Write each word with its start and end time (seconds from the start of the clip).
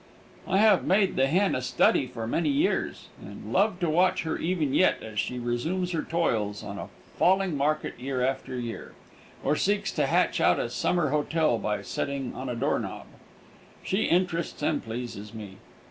I 0.47 0.57
have 0.57 0.83
made 0.83 1.15
the 1.15 1.27
hen 1.27 1.53
a 1.53 1.61
study 1.61 2.07
for 2.07 2.25
many 2.25 2.49
years, 2.49 3.09
and 3.23 3.53
love 3.53 3.79
to 3.81 3.87
watch 3.87 4.23
her 4.23 4.35
even 4.35 4.73
yet 4.73 5.03
as 5.03 5.19
she 5.19 5.37
resumes 5.37 5.91
her 5.91 6.01
toils 6.01 6.63
on 6.63 6.79
a 6.79 6.89
falling 7.19 7.55
market 7.55 7.99
year 7.99 8.23
after 8.25 8.59
year, 8.59 8.93
or 9.43 9.55
seeks 9.55 9.91
to 9.91 10.07
hatch 10.07 10.41
out 10.41 10.59
a 10.59 10.71
summer 10.71 11.09
hotel 11.11 11.59
by 11.59 11.83
setting 11.83 12.33
on 12.33 12.49
a 12.49 12.55
door 12.55 12.79
knob. 12.79 13.05
She 13.83 14.05
interests 14.05 14.63
and 14.63 14.83
pleases 14.83 15.35
me. 15.35 15.57